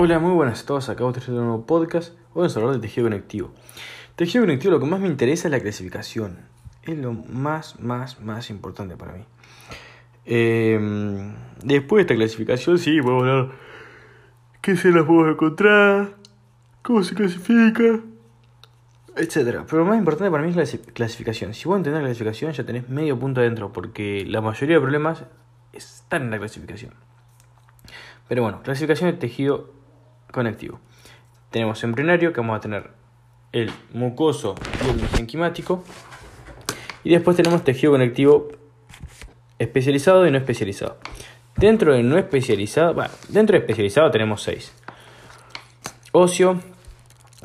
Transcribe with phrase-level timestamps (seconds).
[0.00, 0.88] Hola, muy buenas a todos.
[0.90, 2.12] Acabo de hacer un nuevo podcast.
[2.32, 3.50] Hoy vamos a hablar de tejido conectivo.
[4.14, 6.38] Tejido conectivo, lo que más me interesa es la clasificación.
[6.84, 9.24] Es lo más, más, más importante para mí.
[10.24, 10.78] Eh,
[11.64, 13.50] después de esta clasificación, sí, a hablar
[14.60, 16.14] qué se las podemos encontrar,
[16.82, 17.98] cómo se clasifica,
[19.16, 19.64] etcétera.
[19.68, 21.54] Pero lo más importante para mí es la clasificación.
[21.54, 25.24] Si vos entendés la clasificación, ya tenés medio punto adentro, porque la mayoría de problemas
[25.72, 26.94] están en la clasificación.
[28.28, 29.76] Pero bueno, clasificación de tejido
[30.32, 30.80] conectivo.
[31.50, 32.90] Tenemos embrionario, que vamos a tener
[33.52, 34.54] el mucoso
[34.84, 35.82] y el mesenquimático.
[37.04, 38.48] Y después tenemos tejido conectivo
[39.58, 40.98] especializado y no especializado.
[41.56, 44.72] Dentro de no especializado, bueno, dentro de especializado tenemos 6.
[46.12, 46.60] Óseo,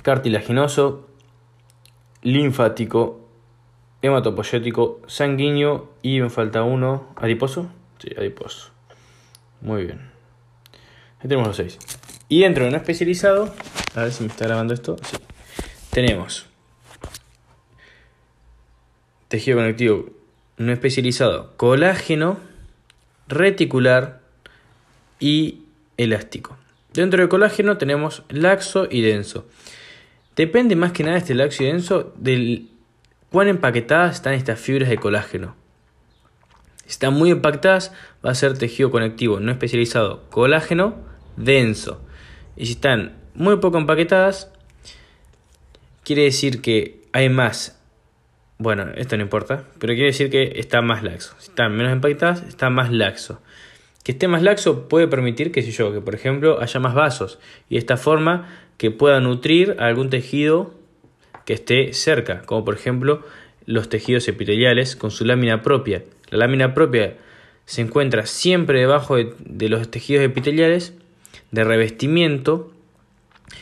[0.04, 1.10] cartilaginoso,
[2.22, 3.28] linfático,
[4.02, 7.68] hematopoyético, sanguíneo y me falta uno, adiposo.
[8.00, 8.72] Sí, adiposo.
[9.62, 10.12] Muy bien.
[11.20, 11.80] Ahí tenemos los 6.
[12.34, 13.54] Y dentro de no especializado,
[13.94, 14.98] a ver si me está grabando esto.
[15.04, 15.18] Sí.
[15.92, 16.48] Tenemos
[19.28, 20.10] tejido conectivo
[20.58, 22.40] no especializado, colágeno,
[23.28, 24.22] reticular
[25.20, 25.60] y
[25.98, 26.58] elástico.
[26.92, 29.46] Dentro del colágeno tenemos laxo y denso.
[30.36, 32.68] Depende más que nada este laxo y denso del
[33.30, 35.56] cuán empaquetadas están estas fibras de colágeno.
[36.86, 37.92] Si están muy empaquetadas,
[38.26, 40.96] va a ser tejido conectivo no especializado, colágeno
[41.38, 42.03] denso.
[42.56, 44.52] Y si están muy poco empaquetadas,
[46.04, 47.80] quiere decir que hay más.
[48.58, 51.36] Bueno, esto no importa, pero quiere decir que está más laxo.
[51.40, 53.42] Si están menos empaquetadas, está más laxo.
[54.04, 57.40] Que esté más laxo puede permitir, que si yo, que por ejemplo haya más vasos
[57.70, 60.74] y de esta forma que pueda nutrir a algún tejido
[61.46, 63.26] que esté cerca, como por ejemplo
[63.66, 66.04] los tejidos epiteliales con su lámina propia.
[66.30, 67.16] La lámina propia
[67.66, 70.94] se encuentra siempre debajo de, de los tejidos epiteliales
[71.54, 72.74] de revestimiento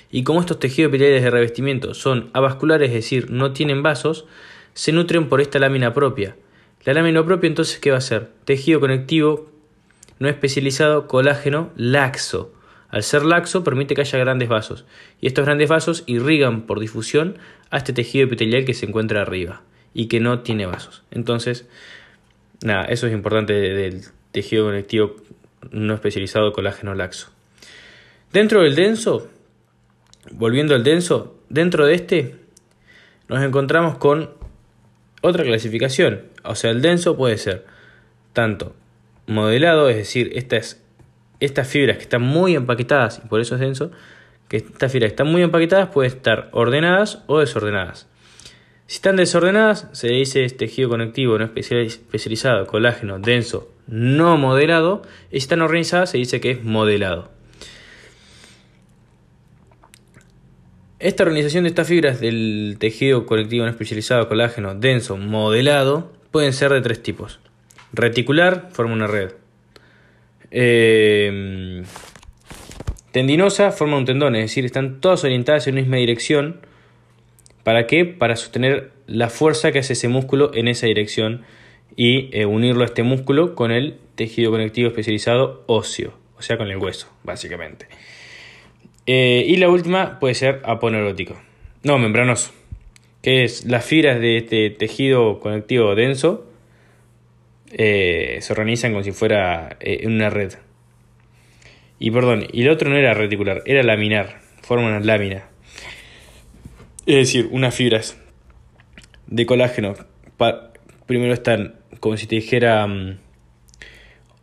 [0.09, 4.25] y como estos tejidos epiteliales de revestimiento son avasculares, es decir, no tienen vasos,
[4.73, 6.37] se nutren por esta lámina propia.
[6.85, 8.29] La lámina propia entonces, ¿qué va a ser?
[8.45, 9.51] Tejido conectivo
[10.19, 12.53] no especializado, colágeno laxo.
[12.89, 14.85] Al ser laxo permite que haya grandes vasos
[15.19, 17.37] y estos grandes vasos irrigan por difusión
[17.71, 19.63] a este tejido epitelial que se encuentra arriba
[19.93, 21.03] y que no tiene vasos.
[21.11, 21.67] Entonces,
[22.63, 25.17] nada, eso es importante del tejido conectivo
[25.71, 27.31] no especializado colágeno laxo.
[28.33, 29.29] Dentro del denso,
[30.31, 32.35] volviendo al denso, dentro de este
[33.27, 34.29] nos encontramos con
[35.21, 36.23] otra clasificación.
[36.43, 37.65] O sea, el denso puede ser
[38.31, 38.73] tanto
[39.27, 40.81] modelado, es decir, estas,
[41.67, 43.91] fibras que están muy empaquetadas y por eso es denso,
[44.47, 48.07] que estas fibras que están muy empaquetadas pueden estar ordenadas o desordenadas.
[48.87, 55.01] Si están desordenadas, se dice tejido conectivo no especializado, colágeno, denso, no modelado.
[55.29, 57.40] Y si están organizadas, se dice que es modelado.
[61.01, 66.71] Esta organización de estas fibras del tejido conectivo no especializado, colágeno, denso, modelado, pueden ser
[66.71, 67.39] de tres tipos.
[67.91, 69.31] Reticular, forma una red.
[70.51, 71.81] Eh,
[73.11, 76.61] tendinosa, forma un tendón, es decir, están todas orientadas en una misma dirección.
[77.63, 78.05] ¿Para qué?
[78.05, 81.41] Para sostener la fuerza que hace ese músculo en esa dirección
[81.95, 86.69] y eh, unirlo a este músculo con el tejido conectivo especializado óseo, o sea, con
[86.69, 87.87] el hueso, básicamente.
[89.05, 91.39] Eh, y la última puede ser aponerótico.
[91.83, 92.53] No, membranoso.
[93.21, 96.51] Que es las fibras de este tejido conectivo denso
[97.73, 100.53] eh, se organizan como si fuera eh, una red.
[101.99, 104.41] Y perdón, y el otro no era reticular, era laminar.
[104.61, 105.45] Forma una lámina.
[107.05, 108.19] Es decir, unas fibras
[109.27, 109.95] de colágeno.
[111.05, 113.17] primero están, como si te dijera, mm,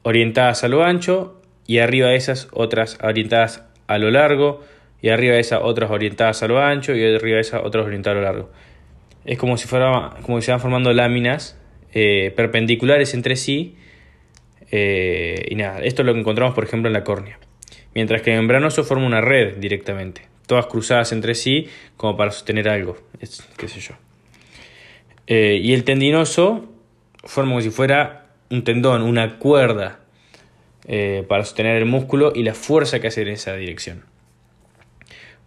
[0.02, 1.34] orientadas a lo ancho.
[1.66, 4.60] Y arriba de esas otras orientadas a lo largo
[5.03, 8.16] y arriba de esas otras orientadas a lo ancho y arriba de esas otras orientadas
[8.16, 8.50] a lo largo.
[9.25, 11.59] Es como si, fuera, como si se van formando láminas
[11.93, 13.77] eh, perpendiculares entre sí
[14.71, 17.38] eh, y nada, esto es lo que encontramos por ejemplo en la córnea.
[17.94, 22.68] Mientras que el membranoso forma una red directamente, todas cruzadas entre sí como para sostener
[22.68, 22.97] algo,
[23.57, 23.95] qué sé yo.
[25.27, 26.68] Eh, y el tendinoso
[27.24, 29.97] forma como si fuera un tendón, una cuerda
[30.90, 34.04] eh, para sostener el músculo y la fuerza que hace en esa dirección.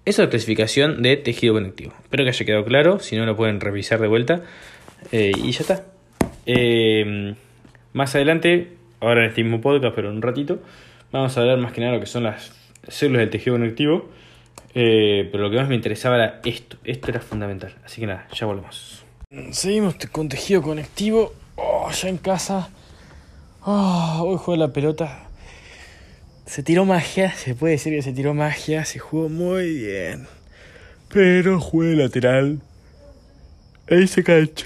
[0.05, 1.93] Esa es la clasificación de tejido conectivo.
[2.03, 4.43] Espero que haya quedado claro, si no lo pueden revisar de vuelta
[5.11, 5.85] eh, y ya está.
[6.45, 7.33] Eh,
[7.91, 10.59] más adelante, ahora en este mismo podcast, pero en un ratito,
[11.11, 12.51] vamos a ver más que nada lo que son las
[12.88, 14.11] células del tejido conectivo.
[14.75, 17.73] pero lo que más me interesaba era esto, esto era fundamental.
[17.83, 19.03] Así que nada, ya volvemos.
[19.49, 21.33] Seguimos con tejido conectivo.
[21.55, 22.69] Oh, ya en casa.
[23.63, 25.31] Oh, hoy juego la pelota
[26.51, 30.27] se tiró magia, se puede decir que se tiró magia, se jugó muy bien.
[31.07, 32.59] Pero jugué lateral.
[33.89, 34.65] Ahí se cancha.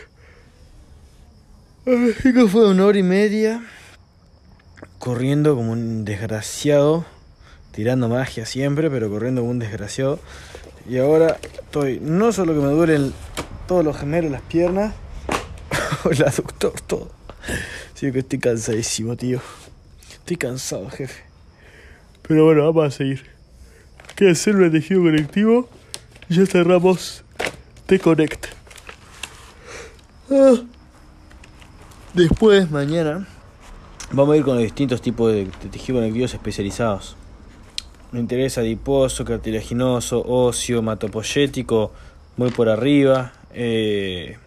[1.86, 3.64] Que fue una hora y media.
[4.98, 7.06] Corriendo como un desgraciado.
[7.72, 10.20] Tirando magia siempre, pero corriendo como un desgraciado.
[10.90, 12.00] Y ahora estoy.
[12.00, 13.14] No solo que me duelen
[13.68, 14.96] todos los gemelos, las piernas.
[16.10, 17.12] el aductor, todo.
[17.94, 19.40] Sí que estoy cansadísimo, tío.
[20.18, 21.35] Estoy cansado, jefe.
[22.28, 23.24] Pero bueno, vamos a seguir.
[24.16, 25.70] Queda hacer un tejido conectivo.
[26.30, 27.24] Ya cerramos
[27.86, 28.48] Te Connect.
[30.32, 30.56] Ah.
[32.16, 33.28] Después, mañana,
[34.12, 37.16] vamos a ir con los distintos tipos de, tejidos conectivos especializados.
[38.12, 41.92] Me interesa adiposo, cartilaginoso, óseo, matopoyético,
[42.38, 43.34] muy por arriba.
[43.54, 44.38] Eh,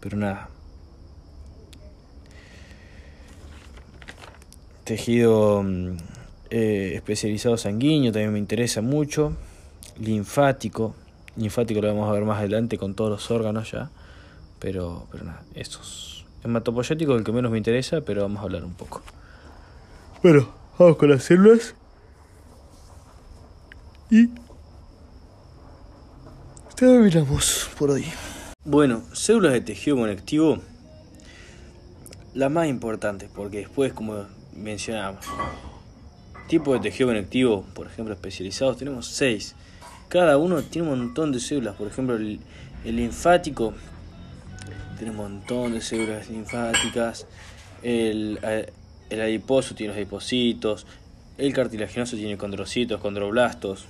[0.00, 0.48] pero nada,
[4.84, 5.96] tejido mm,
[6.50, 9.36] eh, especializado sanguíneo también me interesa mucho,
[9.98, 10.94] linfático,
[11.36, 13.90] linfático lo vamos a ver más adelante con todos los órganos ya,
[14.58, 16.26] pero, pero nada, esos.
[16.44, 19.02] Hematopoyético es el que menos me interesa, pero vamos a hablar un poco.
[20.22, 20.48] Bueno,
[20.78, 21.74] vamos con las células.
[24.10, 24.28] Y
[26.76, 28.04] terminamos por hoy.
[28.64, 30.58] Bueno, células de tejido conectivo,
[32.34, 34.26] las más importantes, porque después, como
[34.56, 35.24] mencionamos.
[36.48, 39.54] Tipo de tejido conectivo, por ejemplo, especializados, tenemos seis.
[40.08, 41.74] Cada uno tiene un montón de células.
[41.76, 42.40] Por ejemplo, el,
[42.84, 43.72] linfático
[44.98, 47.26] tiene un montón de células linfáticas.
[47.82, 48.38] El,
[49.10, 50.86] el adiposo tiene los adipocitos.
[51.38, 53.86] El cartilaginoso tiene condrocitos, condroblastos.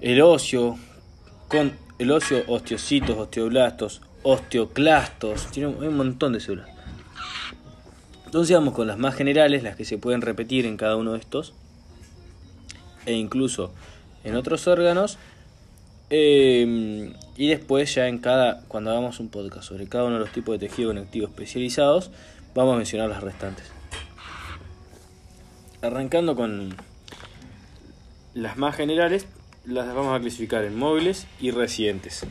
[0.00, 0.76] El óseo,
[1.48, 5.46] con el óseo, osteocitos, osteoblastos, osteoclastos.
[5.52, 6.75] Tiene un montón de células.
[8.36, 11.20] Entonces vamos con las más generales, las que se pueden repetir en cada uno de
[11.20, 11.54] estos,
[13.06, 13.72] e incluso
[14.24, 15.16] en otros órganos.
[16.10, 20.32] Em, y después ya en cada, cuando hagamos un podcast sobre cada uno de los
[20.32, 22.10] tipos de tejido conectivo especializados,
[22.54, 23.64] vamos a mencionar las restantes.
[25.80, 26.76] Arrancando con
[28.34, 29.26] las más generales,
[29.64, 32.26] las vamos a clasificar en móviles y residentes.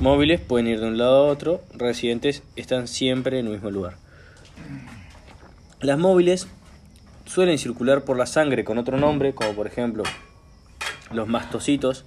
[0.00, 4.03] Móviles pueden ir de un lado a otro, residentes están siempre en el mismo lugar.
[5.84, 6.48] Las móviles
[7.26, 10.02] suelen circular por la sangre con otro nombre, como por ejemplo
[11.12, 12.06] los mastocitos,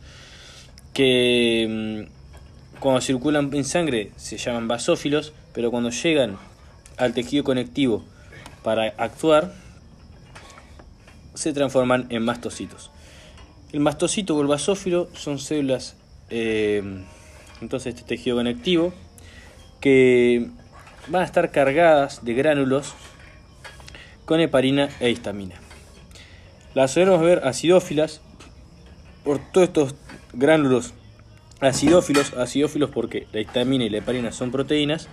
[0.95, 6.39] que mm, cuando circulan en sangre se llaman basófilos, pero cuando llegan
[6.97, 8.03] al tejido conectivo
[8.63, 9.53] para actuar,
[11.35, 12.89] se transforman en mastocitos.
[13.74, 15.95] El mastocito o el basófilo son células,
[16.31, 16.81] eh,
[17.62, 18.91] entonces este tejido conectivo,
[19.79, 20.50] que
[21.09, 22.95] van a estar cargadas de gránulos
[24.27, 25.56] con heparina e histamina.
[26.75, 28.21] Las podemos ver acidófilas
[29.24, 29.95] por todos estos
[30.33, 30.94] gránulos
[31.62, 35.07] acidófilos, acidófilos porque la histamina y la heparina son proteínas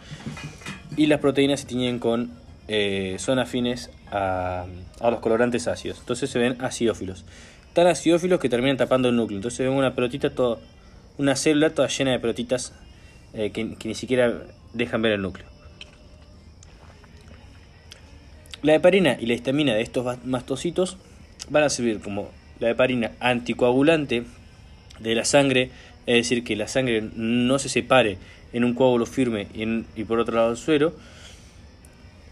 [0.96, 2.32] y las proteínas se tiñen con
[2.66, 4.66] eh, son afines a,
[5.00, 7.25] los colorantes ácidos, entonces se ven acidófilos.
[7.72, 10.58] Tan acidófilos que terminan tapando el núcleo, entonces ven una pelotita toda,
[11.19, 12.72] una célula toda llena de pelotitas
[13.32, 15.54] eh, que ni siquiera dejan ver el núcleo.
[18.64, 20.96] La heparina y la histamina de estos mastocitos
[21.50, 22.30] van a servir como
[22.61, 24.25] la heparina anticoagulante
[25.00, 25.71] de la sangre,
[26.06, 28.16] es decir, que la sangre no se separe
[28.54, 30.94] en un coágulo firme y, por otro lado el suero.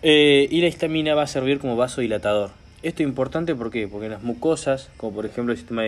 [0.00, 2.48] Eh, y la histamina va a servir como vasodilatador.
[2.82, 5.82] Esto es importante porque en las mucosas, como por ejemplo el sistema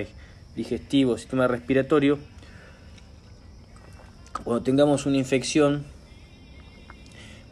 [0.55, 2.19] digestivo, el sistema respiratorio,
[4.45, 5.87] cuando tengamos una infección,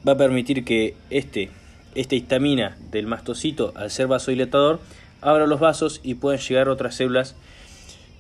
[0.06, 1.48] va a permitir que este
[1.94, 4.80] esta histamina del mastocito, al ser vasodilatador,
[5.20, 7.34] abra los vasos y pueden llegar otras células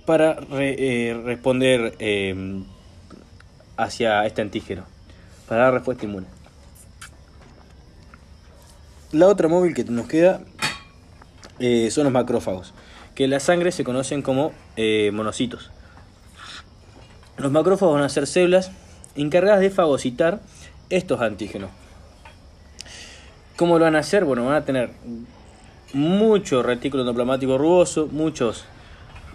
[0.04, 2.62] para eh, responder eh,
[3.76, 4.84] hacia este antígeno,
[5.48, 6.26] para dar respuesta inmune.
[9.12, 10.40] La otra móvil que nos queda
[11.58, 12.72] eh, son los macrófagos,
[13.14, 14.52] que en la sangre se conocen como
[15.12, 15.70] monocitos.
[17.36, 18.70] Los macrófagos van a ser células
[19.14, 20.40] encargadas de fagocitar
[20.88, 21.70] estos antígenos.
[23.62, 24.24] ¿Cómo lo van a hacer?
[24.24, 24.90] Bueno, van a tener
[25.92, 28.64] mucho retículo endoplasmático rugoso, muchos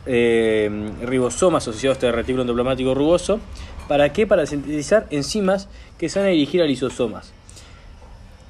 [0.06, 0.70] eh,
[1.02, 3.40] ribosomas asociados a este retículo endoplasmático rugoso.
[3.88, 4.28] ¿Para qué?
[4.28, 7.32] Para sintetizar enzimas que se van a dirigir a lisosomas.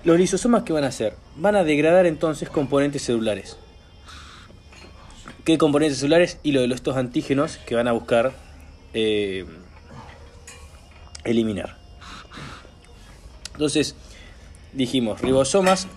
[0.04, 1.14] Los lisosomas, ¿qué van a hacer?
[1.36, 3.56] Van a degradar entonces componentes celulares.
[5.46, 6.40] ¿Qué componentes celulares?
[6.42, 8.32] Y lo de estos antígenos que van a buscar
[8.96, 9.46] eh,
[11.24, 11.78] eliminar.
[13.54, 13.96] Entonces,
[14.78, 15.88] dijimos ribosomas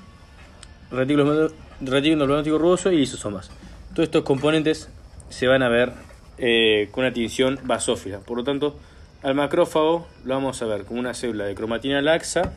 [0.91, 3.51] retículo, retículo endoplasmático rugoso y lisosomas.
[3.95, 4.89] Todos estos componentes
[5.29, 5.93] se van a ver
[6.39, 8.21] eh, con una tinción basófila.
[8.21, 8.77] Por lo tanto,
[9.23, 12.55] al macrófago lo vamos a ver como una célula de cromatina laxa,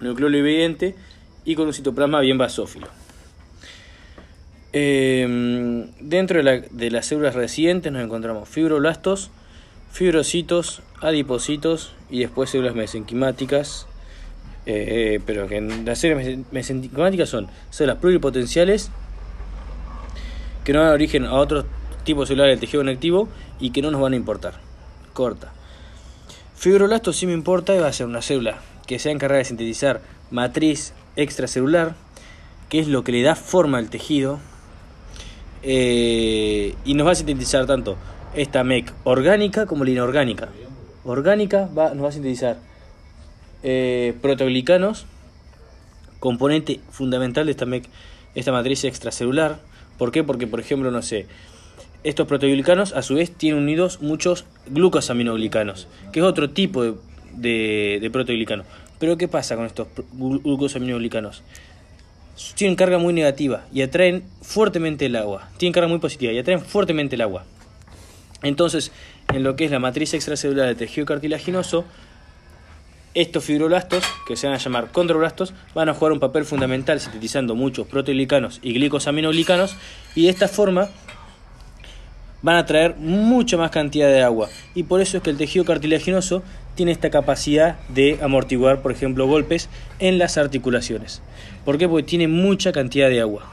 [0.00, 0.94] nucleolo evidente
[1.44, 2.86] y con un citoplasma bien basófilo.
[4.72, 9.30] Em, dentro de, las células residentes nos encontramos fibroblastos,
[9.90, 13.86] fibrocitos, adipocitos y después células mesenquimáticas.
[14.64, 18.90] Eh, pero que las células mesenquimáticas son células pluripotenciales
[20.62, 21.64] que no dan origen a otros
[22.04, 23.28] tipos celulares del tejido conectivo
[23.58, 24.54] y que no nos van a importar.
[25.12, 25.52] Corta.
[26.56, 30.00] Fibroblasto sí me importa y va a ser una célula que se encarga de sintetizar
[30.30, 31.94] matriz extracelular,
[32.68, 34.38] que es lo que le da forma al tejido
[35.62, 37.96] eh, y nos va a sintetizar tanto
[38.34, 40.48] esta MEC orgánica como la inorgánica.
[41.04, 42.58] Orgánica va, nos va a sintetizar
[43.62, 45.06] eh, proteoglicanos,
[46.20, 47.82] componente fundamental de
[48.34, 49.60] esta matriz extracelular.
[49.98, 50.24] ¿Por qué?
[50.24, 51.26] Porque, por ejemplo, no sé,
[52.04, 56.94] estos proteoglicanos a su vez tienen unidos muchos glucosaminoglicanos, que es otro tipo de,
[57.34, 58.64] de, de proteoglicano.
[58.98, 61.42] Pero ¿qué pasa con estos glucosaminoglicanos?
[62.54, 65.50] tienen carga muy negativa y atraen fuertemente el agua.
[65.58, 67.44] Tienen carga muy positiva y atraen fuertemente el agua.
[68.42, 68.90] Entonces,
[69.32, 71.84] en lo que es la matriz extracelular del tejido cartilaginoso,
[73.14, 77.54] estos fibroblastos, que se van a llamar condroblastos, van a jugar un papel fundamental sintetizando
[77.54, 79.76] muchos proteoglicanos y glicosaminoglicanos
[80.14, 80.88] y de esta forma
[82.42, 84.48] van a traer mucha más cantidad de agua.
[84.74, 86.42] Y por eso es que el tejido cartilaginoso
[86.74, 91.22] tiene esta capacidad de amortiguar, por ejemplo, golpes en las articulaciones.
[91.64, 91.88] ¿Por qué?
[91.88, 93.52] Porque tiene mucha cantidad de agua.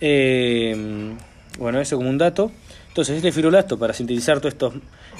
[0.00, 1.14] Eh,
[1.58, 2.50] bueno, eso como un dato.
[2.88, 4.40] Entonces, este fibroblasto, para sintetizar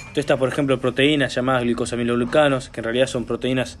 [0.09, 3.77] todas estas, por ejemplo, proteínas llamadas glicosaminoglicanos, que en realidad son proteínas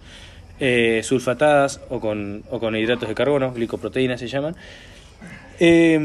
[0.59, 4.55] eh, sulfatadas o con, o con hidratos de carbono, glicoproteínas se llaman,
[5.59, 5.97] eh,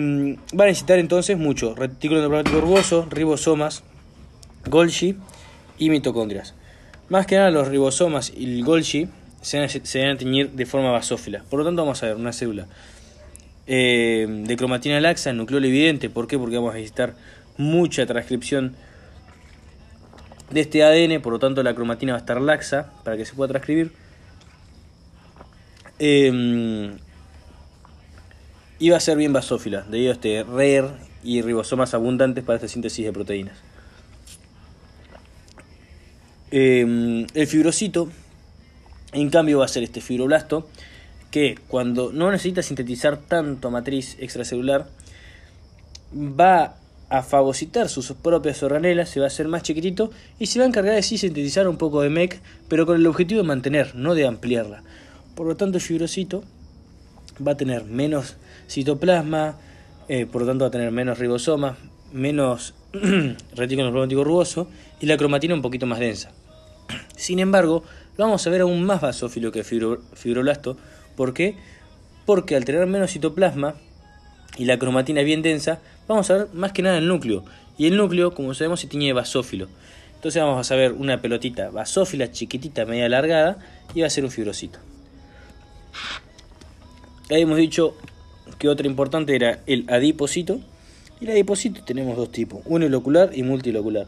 [0.53, 3.83] van a necesitar entonces mucho retículo endoplasmático rugoso, ribosomas,
[4.67, 5.17] Golgi
[5.79, 6.55] y mitocondrias.
[7.09, 9.09] Más que nada los ribosomas y el Golgi
[9.43, 9.69] se van,
[10.11, 11.45] a, teñir de forma basófila.
[11.51, 12.67] Por lo tanto vamos a ver una célula
[13.67, 16.09] eh, de cromatina laxa, nucleolo evidente.
[16.11, 16.39] ¿Por qué?
[16.39, 17.15] Porque vamos a necesitar
[17.57, 18.75] mucha transcripción
[20.55, 23.35] de este ADN, por lo tanto la cromatina va a estar laxa para que se
[23.35, 23.93] pueda transcribir.
[25.99, 26.95] Eh,
[28.79, 30.91] y va a ser bien basófila, debido a este RER
[31.23, 33.57] y ribosomas abundantes para esta síntesis de proteínas.
[36.51, 38.11] Em, el fibrocito,
[39.13, 40.69] en cambio, va a ser este fibroblasto,
[41.31, 44.87] que cuando no necesita sintetizar tanto matriz extracelular,
[46.15, 46.77] va
[47.09, 50.69] a fagocitar sus propias organelas, se va a hacer más chiquitito y se va a
[50.69, 54.15] encargar de sí sintetizar un poco de MEC, pero con el objetivo de mantener, no
[54.15, 54.83] de ampliarla.
[55.35, 56.45] Por lo tanto, fibrocito
[57.47, 58.37] va a tener menos
[58.69, 59.59] citoplasma,
[60.09, 61.77] eh, por lo tanto va a tener menos ribosomas,
[62.13, 64.69] menos retículo endoplasmático rugoso
[65.01, 66.33] y la cromatina un poquito más densa.
[67.17, 67.83] Sin embargo,
[68.17, 70.77] lo vamos a ver aún más basófilo que fibroblasto.
[71.17, 71.57] ¿Por qué?
[72.27, 73.75] Porque al tener menos citoplasma
[74.57, 77.45] y la cromatina bien densa, vamos a ver más que nada el núcleo.
[77.77, 79.69] Y el núcleo, como sabemos, se tiñe basófilo.
[80.15, 83.59] Entonces vamos a ver una pelotita basófila chiquitita, media alargada,
[83.95, 84.79] y va a ser un fibrocito.
[87.31, 87.97] Ahí hemos dicho
[88.59, 90.61] que otra importante era el adipocito.
[91.21, 94.07] Y el adipocito tenemos dos tipos, unilocular y multilocular.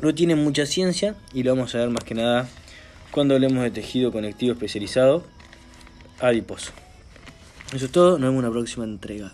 [0.00, 2.48] No tiene mucha ciencia y lo vamos a ver más que nada
[3.10, 5.24] cuando hablemos de tejido conectivo especializado
[6.20, 6.72] adiposo.
[7.72, 9.32] Eso es todo, nos vemos en una próxima entrega.